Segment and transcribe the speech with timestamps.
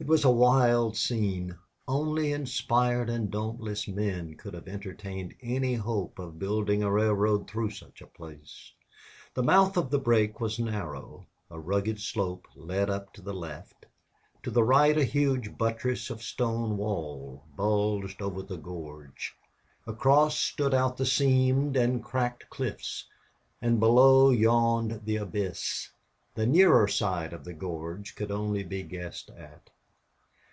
[0.00, 1.58] It was a wild scene.
[1.88, 7.70] Only inspired and dauntless men could have entertained any hope of building a railroad through
[7.70, 8.74] such a place.
[9.34, 13.86] The mouth of the break was narrow; a rugged slope led up to the left;
[14.44, 19.34] to the right a huge buttress of stone wall bulged over the gorge;
[19.84, 23.08] across stood out the seamed and cracked cliffs,
[23.60, 25.90] and below yawned the abyss.
[26.36, 29.70] The nearer side of the gorge could only be guessed at.